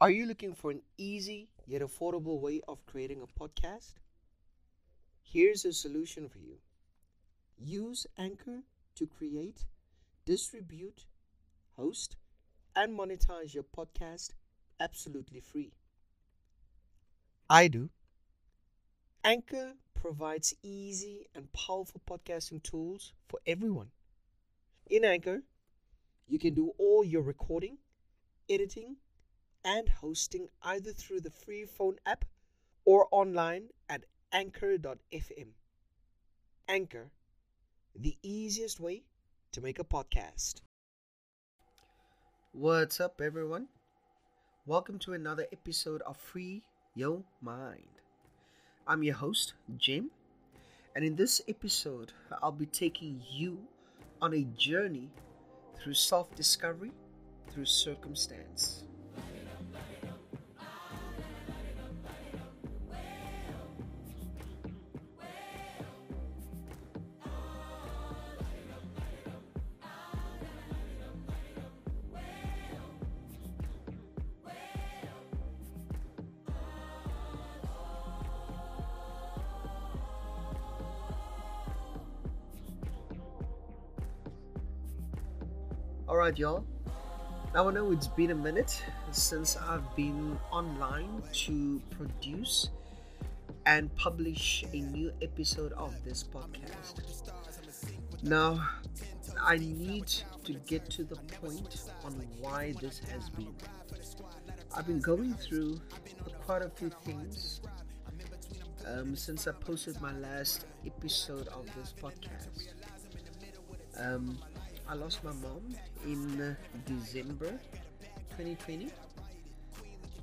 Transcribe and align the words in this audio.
Are 0.00 0.10
you 0.10 0.24
looking 0.24 0.54
for 0.54 0.70
an 0.70 0.80
easy 0.96 1.50
yet 1.66 1.82
affordable 1.82 2.40
way 2.40 2.62
of 2.66 2.86
creating 2.86 3.20
a 3.20 3.26
podcast? 3.26 3.96
Here's 5.22 5.66
a 5.66 5.74
solution 5.74 6.26
for 6.30 6.38
you. 6.38 6.56
Use 7.58 8.06
Anchor 8.16 8.62
to 8.94 9.06
create, 9.06 9.66
distribute, 10.24 11.04
host, 11.76 12.16
and 12.74 12.98
monetize 12.98 13.52
your 13.52 13.64
podcast 13.64 14.30
absolutely 14.80 15.40
free. 15.40 15.74
I 17.50 17.68
do. 17.68 17.90
Anchor 19.22 19.74
provides 19.92 20.54
easy 20.62 21.26
and 21.34 21.52
powerful 21.52 22.00
podcasting 22.08 22.62
tools 22.62 23.12
for 23.28 23.38
everyone. 23.46 23.90
In 24.88 25.04
Anchor, 25.04 25.42
you 26.26 26.38
can 26.38 26.54
do 26.54 26.72
all 26.78 27.04
your 27.04 27.20
recording, 27.20 27.76
editing, 28.48 28.96
and 29.64 29.88
hosting 29.88 30.48
either 30.62 30.92
through 30.92 31.20
the 31.20 31.30
free 31.30 31.64
phone 31.64 31.96
app 32.06 32.24
or 32.84 33.06
online 33.10 33.68
at 33.88 34.04
anchor.fm. 34.32 35.48
Anchor, 36.68 37.10
the 37.94 38.16
easiest 38.22 38.80
way 38.80 39.02
to 39.52 39.60
make 39.60 39.78
a 39.78 39.84
podcast. 39.84 40.62
What's 42.52 43.00
up, 43.00 43.20
everyone? 43.20 43.68
Welcome 44.66 44.98
to 45.00 45.12
another 45.12 45.46
episode 45.52 46.02
of 46.02 46.16
Free 46.16 46.62
Your 46.94 47.22
Mind. 47.40 48.00
I'm 48.86 49.02
your 49.02 49.14
host, 49.14 49.54
Jim, 49.78 50.10
and 50.94 51.04
in 51.04 51.16
this 51.16 51.40
episode, 51.48 52.12
I'll 52.42 52.52
be 52.52 52.66
taking 52.66 53.22
you 53.30 53.58
on 54.22 54.34
a 54.34 54.44
journey 54.56 55.08
through 55.76 55.94
self 55.94 56.34
discovery 56.34 56.92
through 57.50 57.66
circumstance. 57.66 58.84
Alright, 86.10 86.40
y'all. 86.40 86.64
Now 87.54 87.68
I 87.68 87.72
know 87.72 87.92
it's 87.92 88.08
been 88.08 88.32
a 88.32 88.34
minute 88.34 88.82
since 89.12 89.56
I've 89.56 89.94
been 89.94 90.36
online 90.50 91.22
to 91.44 91.80
produce 91.90 92.70
and 93.64 93.94
publish 93.94 94.64
a 94.72 94.78
new 94.78 95.12
episode 95.22 95.70
of 95.74 95.94
this 96.04 96.24
podcast. 96.24 97.04
Now, 98.24 98.60
I 99.40 99.58
need 99.58 100.08
to 100.42 100.54
get 100.66 100.90
to 100.90 101.04
the 101.04 101.14
point 101.40 101.80
on 102.04 102.26
why 102.40 102.74
this 102.80 102.98
has 103.12 103.30
been. 103.30 103.54
I've 104.76 104.88
been 104.88 105.00
going 105.00 105.34
through 105.34 105.80
quite 106.44 106.62
a 106.62 106.70
few 106.70 106.90
things 107.04 107.60
um, 108.84 109.14
since 109.14 109.46
I 109.46 109.52
posted 109.52 110.00
my 110.00 110.12
last 110.18 110.66
episode 110.84 111.46
of 111.46 111.66
this 111.76 111.94
podcast. 111.96 112.48
Um, 113.96 114.40
I 114.90 114.94
lost 114.94 115.22
my 115.22 115.30
mom 115.30 115.62
in 116.04 116.40
uh, 116.42 116.54
December 116.84 117.50
2020. 118.30 118.90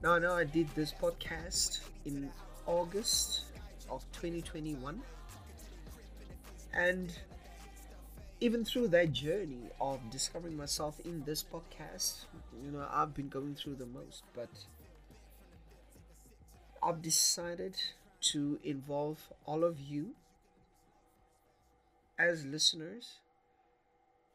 Now 0.04 0.16
I 0.16 0.20
know 0.20 0.34
I 0.34 0.44
did 0.44 0.68
this 0.76 0.92
podcast 0.92 1.80
in 2.04 2.30
August 2.66 3.46
of 3.90 4.04
2021, 4.12 5.02
and 6.74 7.18
even 8.42 8.66
through 8.66 8.90
that 8.90 9.14
journey 9.14 9.70
of 9.80 10.02
discovering 10.12 10.58
myself 10.58 11.00
in 11.06 11.24
this 11.24 11.42
podcast, 11.42 12.26
you 12.62 12.72
know, 12.72 12.86
I've 12.92 13.14
been 13.14 13.30
going 13.30 13.56
through 13.56 13.76
the 13.76 13.86
most, 13.86 14.24
but 14.36 14.50
I've 16.84 17.02
decided 17.02 17.78
to 18.34 18.60
involve 18.66 19.30
all 19.46 19.64
of 19.64 19.80
you 19.80 20.10
as 22.20 22.46
listeners 22.46 23.20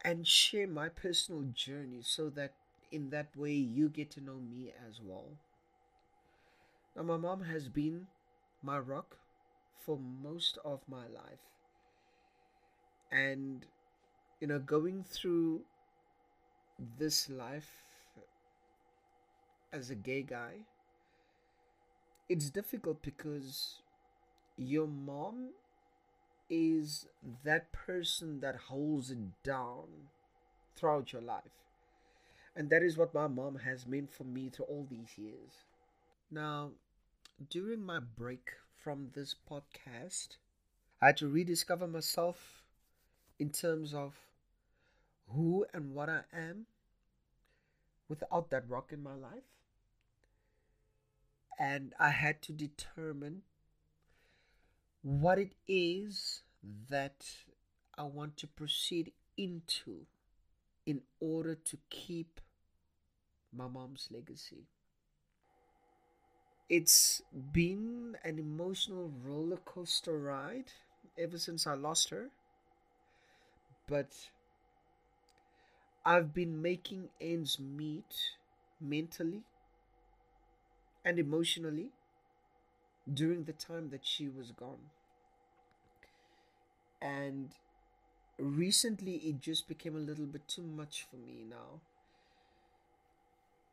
and 0.02 0.26
share 0.26 0.66
my 0.66 0.88
personal 0.88 1.42
journey 1.54 2.02
so 2.02 2.28
that 2.30 2.52
in 2.90 3.10
that 3.10 3.34
way 3.36 3.54
you 3.54 3.88
get 3.88 4.10
to 4.12 4.20
know 4.20 4.36
me 4.36 4.72
as 4.88 5.00
well. 5.00 5.38
Now, 6.96 7.02
my 7.02 7.18
mom 7.18 7.42
has 7.42 7.68
been 7.68 8.06
my 8.62 8.78
rock 8.78 9.18
for 9.76 9.98
most 9.98 10.56
of 10.64 10.80
my 10.88 11.06
life. 11.06 11.40
And, 13.12 13.64
you 14.40 14.46
know, 14.48 14.58
going 14.58 15.04
through 15.04 15.62
this 16.98 17.30
life 17.30 17.70
as 19.72 19.90
a 19.90 19.94
gay 19.94 20.22
guy, 20.22 20.54
it's 22.28 22.50
difficult 22.50 23.02
because 23.02 23.80
your 24.56 24.86
mom 24.86 25.50
is 26.54 27.06
that 27.44 27.72
person 27.72 28.40
that 28.40 28.54
holds 28.68 29.10
it 29.10 29.42
down 29.42 29.86
throughout 30.76 31.10
your 31.10 31.22
life. 31.22 31.64
And 32.54 32.68
that 32.68 32.82
is 32.82 32.98
what 32.98 33.14
my 33.14 33.26
mom 33.26 33.60
has 33.64 33.86
meant 33.86 34.12
for 34.12 34.24
me 34.24 34.50
through 34.50 34.66
all 34.66 34.86
these 34.90 35.16
years. 35.16 35.64
Now, 36.30 36.72
during 37.48 37.82
my 37.82 38.00
break 38.00 38.50
from 38.76 39.08
this 39.14 39.34
podcast, 39.50 40.36
I 41.00 41.06
had 41.06 41.16
to 41.18 41.28
rediscover 41.28 41.86
myself 41.86 42.62
in 43.38 43.48
terms 43.48 43.94
of 43.94 44.12
who 45.30 45.64
and 45.72 45.94
what 45.94 46.10
I 46.10 46.20
am 46.34 46.66
without 48.10 48.50
that 48.50 48.68
rock 48.68 48.92
in 48.92 49.02
my 49.02 49.14
life. 49.14 49.48
And 51.58 51.94
I 51.98 52.10
had 52.10 52.42
to 52.42 52.52
determine 52.52 53.42
what 55.02 55.38
it 55.38 55.52
is 55.68 56.42
that 56.88 57.26
I 57.96 58.04
want 58.04 58.36
to 58.38 58.46
proceed 58.46 59.12
into 59.36 60.06
in 60.86 61.02
order 61.20 61.54
to 61.54 61.78
keep 61.90 62.40
my 63.52 63.68
mom's 63.68 64.08
legacy. 64.10 64.66
It's 66.68 67.22
been 67.52 68.16
an 68.24 68.36
emotional 68.40 69.12
roller 69.22 69.58
coaster 69.58 70.18
ride 70.18 70.72
ever 71.16 71.38
since 71.38 71.66
I 71.68 71.74
lost 71.74 72.08
her, 72.08 72.30
but 73.88 74.12
I've 76.04 76.32
been 76.32 76.62
making 76.62 77.10
ends 77.20 77.58
meet 77.58 78.36
mentally 78.80 79.42
and 81.04 81.18
emotionally 81.18 81.90
during 83.12 83.44
the 83.44 83.52
time 83.52 83.90
that 83.90 84.04
she 84.04 84.28
was 84.28 84.52
gone. 84.52 84.90
And 87.00 87.50
recently 88.38 89.14
it 89.16 89.40
just 89.40 89.68
became 89.68 89.96
a 89.96 90.00
little 90.00 90.26
bit 90.26 90.46
too 90.46 90.62
much 90.62 91.06
for 91.10 91.16
me 91.16 91.44
now. 91.48 91.80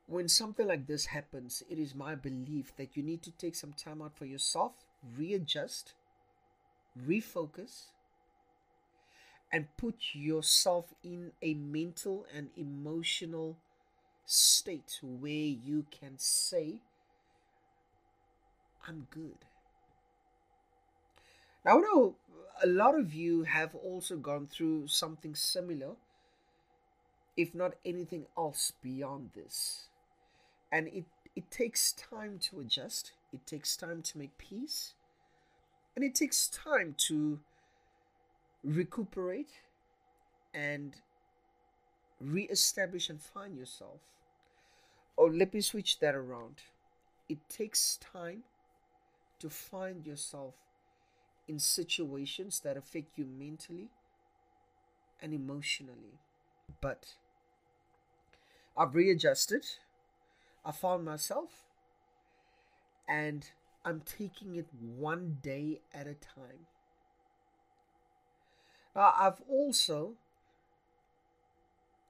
When 0.08 0.28
something 0.28 0.68
like 0.68 0.88
this 0.88 1.08
happens, 1.08 1.62
it 1.70 1.78
is 1.78 1.94
my 1.94 2.16
belief 2.16 2.76
that 2.78 2.98
you 2.98 3.04
need 3.04 3.22
to 3.24 3.32
take 3.32 3.54
some 3.54 3.74
time 3.74 4.02
out 4.02 4.18
for 4.18 4.26
yourself, 4.26 4.72
readjust, 5.16 5.94
refocus, 7.08 7.92
and 9.52 9.68
put 9.78 9.96
yourself 10.14 10.94
in 11.04 11.32
a 11.44 11.54
mental 11.54 12.26
and 12.36 12.50
emotional 12.58 13.58
state 14.26 15.00
where 15.02 15.32
you 15.32 15.86
can 15.92 16.14
say, 16.18 16.82
I'm 18.88 19.08
good. 19.12 19.46
Now, 21.66 21.78
I 21.78 21.82
know 21.82 22.16
a 22.64 22.68
lot 22.68 22.98
of 22.98 23.14
you 23.14 23.44
have 23.44 23.76
also 23.76 24.18
gone 24.18 24.48
through 24.48 24.88
something 24.88 25.36
similar, 25.36 25.96
if 27.38 27.54
not 27.54 27.76
anything 27.86 28.26
else 28.38 28.74
beyond 28.82 29.32
this. 29.36 29.88
And 30.72 30.88
it, 30.88 31.06
it 31.36 31.52
takes 31.52 31.92
time 31.92 32.40
to 32.50 32.60
adjust, 32.60 33.14
it 33.34 33.46
takes 33.46 33.76
time 33.76 34.02
to 34.04 34.18
make 34.18 34.38
peace, 34.38 34.94
and 35.96 36.04
it 36.04 36.16
takes 36.16 36.48
time 36.48 36.96
to 37.08 37.40
recuperate 38.64 39.52
and 40.54 40.96
re-establish 42.20 43.10
and 43.10 43.22
find 43.22 43.58
yourself. 43.58 44.02
Or 45.16 45.32
let 45.32 45.54
me 45.54 45.62
switch 45.62 46.00
that 46.00 46.16
around. 46.16 46.62
It 47.28 47.38
takes 47.50 47.98
time 47.98 48.44
to 49.40 49.50
find 49.50 50.06
yourself 50.06 50.56
in 51.48 51.60
situations 51.60 52.60
that 52.62 52.78
affect 52.78 53.18
you 53.18 53.26
mentally 53.26 53.90
and 55.22 55.34
emotionally. 55.34 56.20
But 56.82 57.16
I've 58.78 58.96
readjusted, 58.96 59.66
I 60.64 60.72
found 60.72 61.04
myself, 61.06 61.50
and 63.08 63.50
I'm 63.84 64.02
taking 64.02 64.56
it 64.56 64.68
one 64.74 65.40
day 65.42 65.82
at 65.94 66.08
a 66.08 66.14
time. 66.14 66.68
Now, 68.96 69.14
I've 69.18 69.42
also 69.50 70.14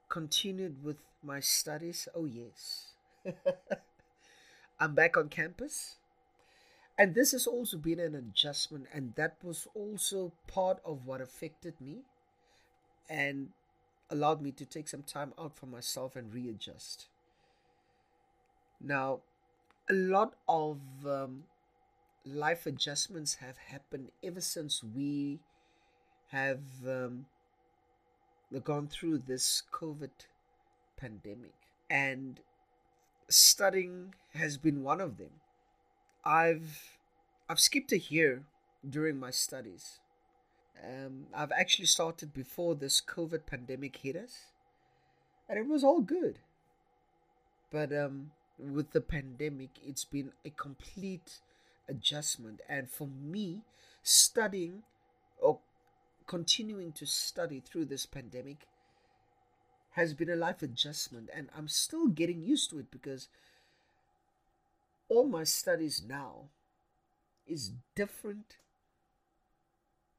continued 0.08 0.84
with 0.84 0.98
my 1.22 1.40
studies. 1.40 2.08
Oh, 2.14 2.26
yes. 2.26 2.92
I'm 4.80 4.94
back 4.94 5.16
on 5.16 5.28
campus. 5.28 5.96
And 7.00 7.14
this 7.14 7.32
has 7.32 7.46
also 7.46 7.78
been 7.78 7.98
an 7.98 8.14
adjustment, 8.14 8.84
and 8.92 9.14
that 9.14 9.36
was 9.42 9.66
also 9.74 10.32
part 10.46 10.80
of 10.84 11.06
what 11.06 11.22
affected 11.22 11.80
me 11.80 12.00
and 13.08 13.48
allowed 14.10 14.42
me 14.42 14.52
to 14.52 14.66
take 14.66 14.86
some 14.86 15.02
time 15.02 15.32
out 15.38 15.56
for 15.56 15.64
myself 15.64 16.14
and 16.14 16.34
readjust. 16.34 17.06
Now, 18.82 19.20
a 19.88 19.94
lot 19.94 20.34
of 20.46 20.76
um, 21.06 21.44
life 22.26 22.66
adjustments 22.66 23.36
have 23.36 23.56
happened 23.56 24.10
ever 24.22 24.42
since 24.42 24.84
we 24.84 25.38
have 26.32 26.60
um, 26.86 27.24
gone 28.62 28.88
through 28.88 29.22
this 29.26 29.62
COVID 29.72 30.10
pandemic, 30.98 31.54
and 31.88 32.40
studying 33.30 34.14
has 34.34 34.58
been 34.58 34.82
one 34.82 35.00
of 35.00 35.16
them. 35.16 35.40
I've 36.24 36.98
I've 37.48 37.60
skipped 37.60 37.92
a 37.92 37.98
year 37.98 38.44
during 38.88 39.18
my 39.18 39.30
studies. 39.30 39.98
Um, 40.82 41.26
I've 41.34 41.52
actually 41.52 41.86
started 41.86 42.32
before 42.32 42.74
this 42.74 43.00
COVID 43.00 43.46
pandemic 43.46 43.96
hit 43.96 44.16
us, 44.16 44.46
and 45.48 45.58
it 45.58 45.66
was 45.66 45.84
all 45.84 46.00
good. 46.00 46.38
But 47.70 47.92
um, 47.92 48.32
with 48.58 48.92
the 48.92 49.00
pandemic, 49.00 49.70
it's 49.84 50.04
been 50.04 50.32
a 50.44 50.50
complete 50.50 51.40
adjustment, 51.88 52.60
and 52.68 52.88
for 52.90 53.06
me, 53.06 53.62
studying 54.02 54.82
or 55.38 55.58
continuing 56.26 56.92
to 56.92 57.06
study 57.06 57.60
through 57.60 57.86
this 57.86 58.06
pandemic 58.06 58.66
has 59.92 60.14
been 60.14 60.30
a 60.30 60.36
life 60.36 60.62
adjustment, 60.62 61.28
and 61.34 61.48
I'm 61.56 61.68
still 61.68 62.06
getting 62.06 62.42
used 62.42 62.70
to 62.70 62.78
it 62.78 62.90
because 62.90 63.28
all 65.10 65.26
my 65.26 65.44
studies 65.44 66.02
now 66.06 66.44
is 67.46 67.72
different 67.96 68.56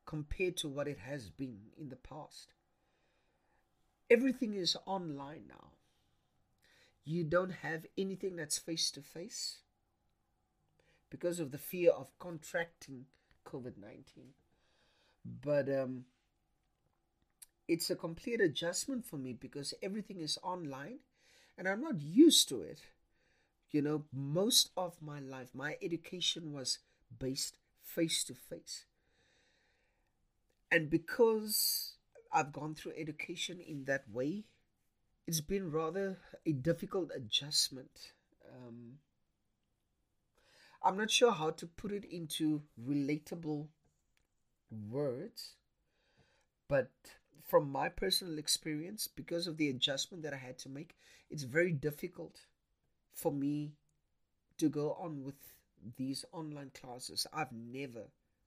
compared 0.06 0.58
to 0.58 0.68
what 0.68 0.88
it 0.88 1.00
has 1.00 1.30
been 1.30 1.72
in 1.80 1.90
the 1.90 1.96
past. 1.96 2.54
Everything 4.10 4.54
is 4.54 4.76
online 4.86 5.44
now. 5.48 5.70
You 7.06 7.24
don't 7.24 7.54
have 7.64 7.86
anything 7.98 8.36
that's 8.36 8.58
face 8.58 8.92
to 8.92 9.02
face 9.02 9.60
because 11.10 11.40
of 11.40 11.52
the 11.52 11.58
fear 11.58 11.92
of 11.92 12.12
contracting 12.20 13.06
COVID 13.46 13.78
19. 13.78 14.04
But 15.24 15.70
um, 15.70 16.06
it's 17.68 17.90
a 17.90 17.96
complete 17.96 18.42
adjustment 18.42 19.06
for 19.06 19.16
me 19.16 19.32
because 19.32 19.74
everything 19.82 20.20
is 20.20 20.38
online 20.44 21.00
and 21.58 21.68
I'm 21.68 21.82
not 21.82 22.02
used 22.02 22.50
to 22.50 22.62
it. 22.62 22.82
You 23.72 23.82
know, 23.82 24.06
most 24.14 24.70
of 24.78 25.02
my 25.02 25.20
life, 25.20 25.50
my 25.54 25.78
education 25.82 26.54
was 26.54 26.80
based 27.20 27.58
face 27.84 28.24
to 28.26 28.36
face. 28.36 28.86
And 30.72 30.90
because 30.90 31.96
I've 32.32 32.52
gone 32.54 32.74
through 32.76 32.94
education 32.98 33.60
in 33.60 33.86
that 33.86 34.10
way, 34.10 34.46
it's 35.28 35.42
been 35.42 35.72
rather 35.72 36.20
a 36.46 36.54
difficult 36.54 37.12
adjustment. 37.16 38.14
Um, 38.50 39.00
I'm 40.84 40.98
not 40.98 41.10
sure 41.10 41.32
how 41.32 41.52
to 41.52 41.66
put 41.66 41.92
it 41.92 42.04
into 42.06 42.64
relatable 42.80 43.70
words, 44.90 45.56
but 46.68 46.90
from 47.44 47.72
my 47.72 47.88
personal 47.90 48.38
experience, 48.40 49.08
because 49.08 49.46
of 49.48 49.58
the 49.58 49.70
adjustment 49.70 50.24
that 50.24 50.34
I 50.34 50.38
had 50.38 50.58
to 50.60 50.70
make, 50.70 50.96
it's 51.30 51.44
very 51.44 51.72
difficult 51.72 52.46
for 53.14 53.32
me 53.32 53.74
to 54.58 54.70
go 54.70 54.98
on 55.00 55.24
with 55.24 55.36
these 55.98 56.26
online 56.32 56.72
classes. 56.80 57.26
I've 57.34 57.52
never, 57.52 58.04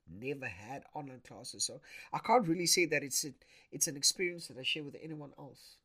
never 0.09 0.47
had 0.47 0.85
online 0.95 1.23
classes, 1.27 1.65
so 1.65 1.81
I 2.13 2.19
can't 2.19 2.47
really 2.47 2.67
say 2.67 2.87
that 2.87 3.03
it's 3.03 3.25
a, 3.25 3.33
it's 3.73 3.87
an 3.87 3.97
experience 3.97 4.49
that 4.49 4.59
I 4.59 4.63
share 4.63 4.85
with 4.85 4.97
anyone 5.03 5.33
else, 5.39 5.77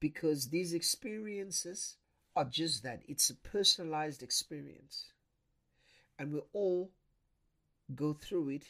because 0.00 0.48
these 0.48 0.72
experiences 0.74 1.96
are 2.36 2.44
just 2.44 2.82
that. 2.82 3.02
It's 3.08 3.30
a 3.30 3.34
personalized 3.36 4.22
experience, 4.22 5.12
and 6.18 6.32
we 6.32 6.40
all 6.52 6.90
go 7.94 8.12
through 8.12 8.48
it 8.50 8.64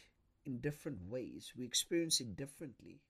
in 0.44 0.58
different 0.58 0.98
ways. 1.08 1.52
We 1.56 1.64
experience 1.64 2.20
it 2.20 2.36
differently. 2.36 3.00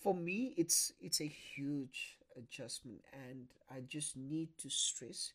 For 0.00 0.14
me, 0.14 0.54
it's 0.56 0.92
it's 1.00 1.20
a 1.20 1.26
huge 1.26 2.18
adjustment, 2.36 3.00
and 3.12 3.46
I 3.70 3.80
just 3.80 4.16
need 4.16 4.50
to 4.58 4.70
stress 4.70 5.32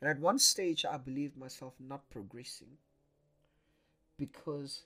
and 0.00 0.10
at 0.10 0.20
one 0.20 0.38
stage, 0.38 0.84
I 0.84 0.98
believed 0.98 1.36
myself 1.36 1.74
not 1.80 2.10
progressing 2.10 2.76
because 4.18 4.82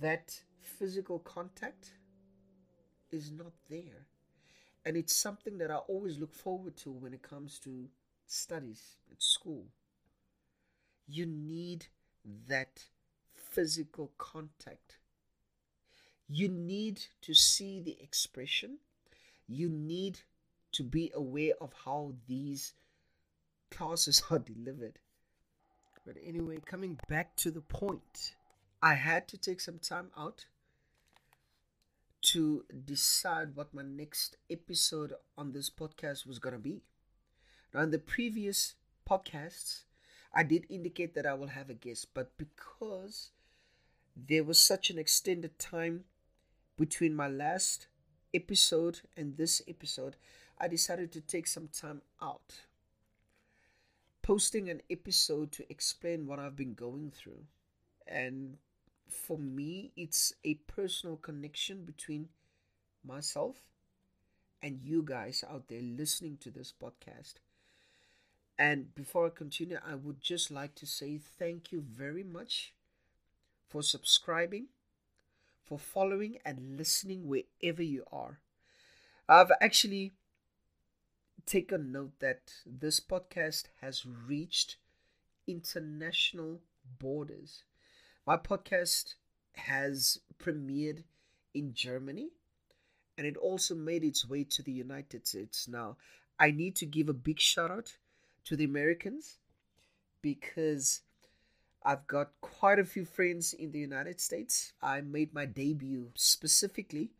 that 0.00 0.40
physical 0.60 1.18
contact 1.18 1.92
is 3.10 3.30
not 3.30 3.52
there. 3.70 4.06
And 4.84 4.96
it's 4.96 5.16
something 5.16 5.58
that 5.58 5.70
I 5.70 5.76
always 5.76 6.18
look 6.18 6.34
forward 6.34 6.76
to 6.78 6.92
when 6.92 7.14
it 7.14 7.22
comes 7.22 7.58
to 7.60 7.88
studies 8.26 8.96
at 9.10 9.22
school. 9.22 9.66
You 11.08 11.26
need 11.26 11.86
that 12.48 12.84
physical 13.34 14.12
contact. 14.18 14.98
You 16.28 16.48
need 16.48 17.00
to 17.22 17.34
see 17.34 17.80
the 17.80 17.96
expression. 18.02 18.78
You 19.48 19.68
need 19.70 20.20
to 20.76 20.82
be 20.82 21.10
aware 21.14 21.54
of 21.60 21.72
how 21.84 22.12
these 22.28 22.74
classes 23.70 24.22
are 24.30 24.38
delivered. 24.38 24.98
But 26.04 26.16
anyway, 26.24 26.58
coming 26.64 26.98
back 27.08 27.34
to 27.36 27.50
the 27.50 27.62
point, 27.62 28.34
I 28.82 28.94
had 28.94 29.26
to 29.28 29.38
take 29.38 29.60
some 29.60 29.78
time 29.78 30.10
out 30.16 30.44
to 32.22 32.64
decide 32.84 33.56
what 33.56 33.72
my 33.72 33.82
next 33.82 34.36
episode 34.50 35.14
on 35.38 35.52
this 35.52 35.70
podcast 35.70 36.26
was 36.26 36.38
going 36.38 36.52
to 36.52 36.60
be. 36.60 36.82
Now, 37.72 37.80
in 37.80 37.90
the 37.90 37.98
previous 37.98 38.74
podcasts, 39.08 39.84
I 40.34 40.42
did 40.42 40.66
indicate 40.68 41.14
that 41.14 41.26
I 41.26 41.34
will 41.34 41.48
have 41.48 41.70
a 41.70 41.74
guest, 41.74 42.08
but 42.14 42.36
because 42.36 43.30
there 44.14 44.44
was 44.44 44.58
such 44.58 44.90
an 44.90 44.98
extended 44.98 45.58
time 45.58 46.04
between 46.76 47.14
my 47.14 47.28
last 47.28 47.86
episode 48.34 49.00
and 49.16 49.36
this 49.36 49.62
episode, 49.66 50.16
I 50.58 50.68
decided 50.68 51.12
to 51.12 51.20
take 51.20 51.46
some 51.46 51.68
time 51.68 52.02
out 52.20 52.54
posting 54.26 54.68
an 54.68 54.82
episode 54.90 55.52
to 55.52 55.70
explain 55.70 56.26
what 56.26 56.40
I've 56.40 56.56
been 56.56 56.74
going 56.74 57.12
through. 57.16 57.44
And 58.08 58.56
for 59.08 59.38
me, 59.38 59.92
it's 59.96 60.32
a 60.42 60.54
personal 60.66 61.16
connection 61.16 61.84
between 61.84 62.28
myself 63.06 63.54
and 64.60 64.80
you 64.82 65.04
guys 65.04 65.44
out 65.48 65.68
there 65.68 65.80
listening 65.80 66.38
to 66.38 66.50
this 66.50 66.72
podcast. 66.72 67.34
And 68.58 68.92
before 68.96 69.26
I 69.26 69.30
continue, 69.30 69.78
I 69.86 69.94
would 69.94 70.20
just 70.20 70.50
like 70.50 70.74
to 70.76 70.86
say 70.86 71.20
thank 71.38 71.70
you 71.70 71.80
very 71.80 72.24
much 72.24 72.72
for 73.68 73.80
subscribing, 73.80 74.66
for 75.62 75.78
following, 75.78 76.38
and 76.44 76.76
listening 76.76 77.28
wherever 77.28 77.82
you 77.82 78.02
are. 78.10 78.40
I've 79.28 79.52
actually 79.60 80.14
take 81.46 81.70
a 81.70 81.78
note 81.78 82.18
that 82.18 82.52
this 82.66 82.98
podcast 82.98 83.66
has 83.80 84.04
reached 84.04 84.76
international 85.46 86.60
borders. 86.98 87.62
My 88.26 88.36
podcast 88.36 89.14
has 89.54 90.18
premiered 90.42 91.04
in 91.54 91.72
Germany 91.72 92.30
and 93.16 93.26
it 93.26 93.36
also 93.36 93.76
made 93.76 94.02
its 94.02 94.28
way 94.28 94.42
to 94.42 94.62
the 94.62 94.72
United 94.72 95.26
States. 95.26 95.68
Now, 95.68 95.96
I 96.38 96.50
need 96.50 96.74
to 96.76 96.86
give 96.86 97.08
a 97.08 97.14
big 97.14 97.38
shout 97.38 97.70
out 97.70 97.96
to 98.44 98.56
the 98.56 98.64
Americans 98.64 99.38
because 100.20 101.02
I've 101.84 102.08
got 102.08 102.32
quite 102.40 102.80
a 102.80 102.84
few 102.84 103.04
friends 103.04 103.54
in 103.54 103.70
the 103.70 103.78
United 103.78 104.20
States. 104.20 104.72
I 104.82 105.00
made 105.00 105.32
my 105.32 105.46
debut 105.46 106.10
specifically 106.16 107.10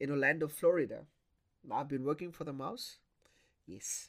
in 0.00 0.10
Orlando, 0.10 0.48
Florida. 0.48 1.02
I've 1.70 1.88
been 1.88 2.04
working 2.04 2.32
for 2.32 2.44
the 2.44 2.52
mouse 2.54 2.96
Yes, 3.68 4.08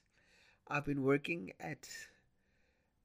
I've 0.67 0.85
been 0.85 1.03
working 1.03 1.51
at 1.59 1.87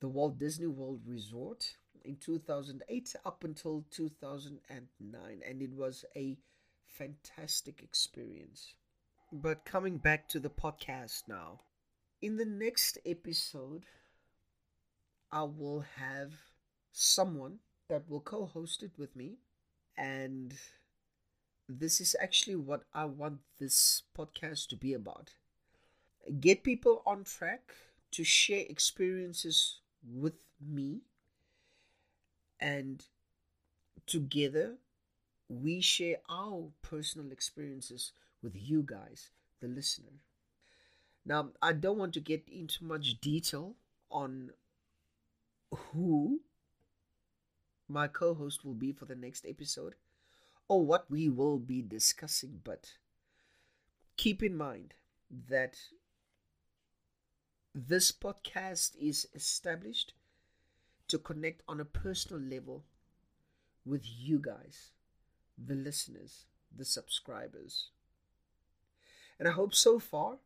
the 0.01 0.09
Walt 0.09 0.39
Disney 0.39 0.69
World 0.69 1.01
Resort 1.05 1.77
in 2.05 2.17
2008 2.17 3.17
up 3.25 3.43
until 3.43 3.85
2009, 3.91 5.43
and 5.47 5.63
it 5.63 5.73
was 5.73 6.05
a 6.15 6.39
fantastic 6.87 7.83
experience. 7.83 8.75
But 9.33 9.65
coming 9.65 9.99
back 9.99 10.29
to 10.29 10.39
the 10.39 10.49
podcast 10.49 11.25
now, 11.29 11.63
In 12.23 12.37
the 12.39 12.45
next 12.47 12.99
episode, 13.07 13.87
I 15.31 15.43
will 15.43 15.81
have 15.97 16.33
someone 16.93 17.59
that 17.89 18.09
will 18.09 18.21
co 18.21 18.47
host 18.47 18.83
it 18.83 18.93
with 18.99 19.17
me. 19.17 19.39
And 19.97 20.55
this 21.69 22.01
is 22.01 22.17
actually 22.21 22.57
what 22.57 22.85
I 22.95 23.05
want 23.07 23.41
this 23.59 24.03
podcast 24.17 24.69
to 24.69 24.77
be 24.77 24.95
about. 24.95 25.35
Get 26.41 26.63
people 26.63 27.03
on 27.07 27.25
track 27.25 27.75
to 28.13 28.25
share 28.25 28.65
experiences 28.69 29.81
with 30.03 30.35
me, 30.61 31.01
and 32.61 33.05
together 34.07 34.77
we 35.49 35.81
share 35.81 36.17
our 36.29 36.71
personal 36.83 37.31
experiences 37.31 38.13
with 38.43 38.55
you 38.57 38.83
guys, 38.83 39.31
the 39.61 39.69
listener. 39.69 40.21
Now, 41.27 41.51
I 41.63 41.73
don't 41.73 41.99
want 41.99 42.15
to 42.15 42.21
get 42.21 42.45
into 42.49 42.85
much 42.85 43.21
detail 43.21 43.75
on 44.11 44.51
who 45.75 46.41
my 47.89 48.09
co 48.09 48.35
host 48.35 48.65
will 48.65 48.75
be 48.75 48.93
for 48.93 49.05
the 49.05 49.15
next 49.15 49.45
episode 49.47 49.95
or 50.69 50.85
what 50.85 51.11
we 51.11 51.29
will 51.29 51.59
be 51.59 51.83
discussing, 51.83 52.61
but 52.65 52.93
keep 54.17 54.43
in 54.43 54.57
mind 54.57 54.95
that 55.49 55.77
this 57.75 58.13
podcast 58.13 58.93
is 59.01 59.27
established 59.35 60.15
to 61.09 61.19
connect 61.19 61.63
on 61.67 61.81
a 61.81 61.85
personal 61.85 62.41
level 62.41 62.85
with 63.85 64.03
you 64.05 64.39
guys, 64.39 64.93
the 65.59 65.75
listeners, 65.75 66.47
the 66.75 66.85
subscribers. 66.85 67.91
And 69.39 69.49
I 69.49 69.51
hope 69.51 69.75
so 69.75 69.99
far, 69.99 70.37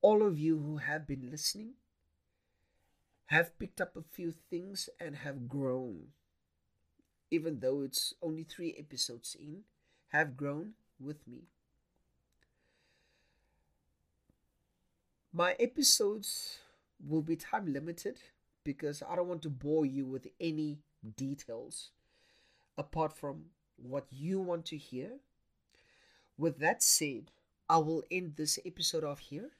all 0.00 0.26
of 0.26 0.38
you 0.38 0.58
who 0.58 0.78
have 0.78 1.06
been 1.06 1.30
listening 1.30 1.74
have 3.26 3.58
picked 3.58 3.80
up 3.80 3.94
a 3.94 4.02
few 4.02 4.32
things 4.32 4.88
and 4.98 5.16
have 5.16 5.46
grown. 5.46 6.08
Even 7.30 7.60
though 7.60 7.82
it's 7.82 8.14
only 8.22 8.44
three 8.44 8.74
episodes 8.78 9.36
in, 9.38 9.64
have 10.08 10.36
grown 10.36 10.72
with 10.98 11.26
me. 11.26 11.48
My 15.36 15.56
episodes 15.58 16.58
will 17.04 17.20
be 17.20 17.34
time 17.34 17.72
limited 17.72 18.20
because 18.62 19.02
I 19.02 19.16
don't 19.16 19.26
want 19.26 19.42
to 19.42 19.50
bore 19.50 19.84
you 19.84 20.06
with 20.06 20.28
any 20.40 20.78
details 21.16 21.90
apart 22.78 23.12
from 23.12 23.46
what 23.74 24.06
you 24.12 24.38
want 24.38 24.64
to 24.66 24.76
hear. 24.76 25.10
With 26.38 26.60
that 26.60 26.84
said, 26.84 27.32
I 27.68 27.78
will 27.78 28.04
end 28.12 28.34
this 28.36 28.60
episode 28.64 29.02
off 29.02 29.18
here. 29.18 29.50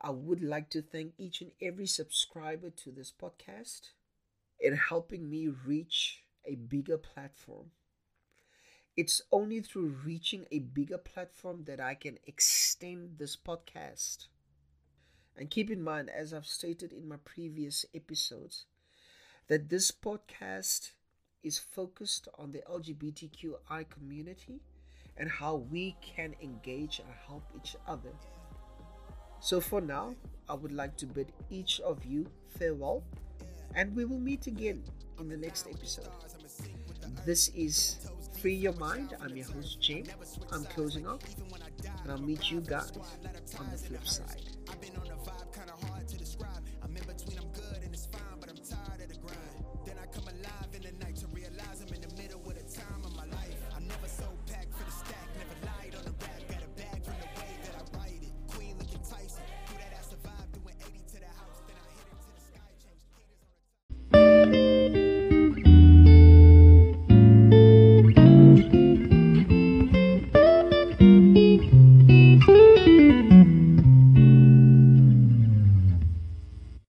I 0.00 0.10
would 0.10 0.40
like 0.40 0.70
to 0.70 0.82
thank 0.82 1.14
each 1.18 1.40
and 1.40 1.50
every 1.60 1.86
subscriber 1.88 2.70
to 2.70 2.92
this 2.92 3.12
podcast 3.12 3.88
in 4.60 4.76
helping 4.76 5.28
me 5.28 5.48
reach 5.48 6.22
a 6.44 6.54
bigger 6.54 6.96
platform. 6.96 7.72
It's 8.96 9.20
only 9.32 9.62
through 9.62 9.96
reaching 10.04 10.46
a 10.52 10.60
bigger 10.60 10.98
platform 10.98 11.64
that 11.64 11.80
I 11.80 11.94
can 11.94 12.20
extend 12.24 13.18
this 13.18 13.36
podcast 13.36 14.28
and 15.38 15.50
keep 15.50 15.70
in 15.70 15.82
mind, 15.82 16.10
as 16.10 16.34
I've 16.34 16.46
stated 16.46 16.92
in 16.92 17.08
my 17.08 17.16
previous 17.24 17.86
episodes, 17.94 18.66
that 19.46 19.70
this 19.70 19.92
podcast 19.92 20.90
is 21.44 21.58
focused 21.58 22.26
on 22.36 22.50
the 22.50 22.62
LGBTQI 22.68 23.88
community 23.88 24.60
and 25.16 25.30
how 25.30 25.54
we 25.70 25.96
can 26.02 26.34
engage 26.42 26.98
and 26.98 27.08
help 27.26 27.44
each 27.56 27.76
other. 27.86 28.10
So, 29.40 29.60
for 29.60 29.80
now, 29.80 30.16
I 30.48 30.54
would 30.54 30.72
like 30.72 30.96
to 30.96 31.06
bid 31.06 31.32
each 31.50 31.78
of 31.80 32.04
you 32.04 32.26
farewell, 32.58 33.04
and 33.76 33.94
we 33.94 34.04
will 34.04 34.18
meet 34.18 34.48
again 34.48 34.82
in 35.20 35.28
the 35.28 35.36
next 35.36 35.68
episode. 35.68 36.08
This 37.24 37.48
is 37.50 38.10
Free 38.40 38.54
Your 38.54 38.72
Mind. 38.74 39.16
I'm 39.20 39.36
your 39.36 39.46
host, 39.46 39.80
James. 39.80 40.10
I'm 40.50 40.64
closing 40.64 41.06
off, 41.06 41.20
and 42.02 42.10
I'll 42.10 42.18
meet 42.18 42.50
you 42.50 42.60
guys 42.60 42.90
on 43.58 43.70
the 43.70 43.78
flip 43.78 44.06
side. 44.06 44.57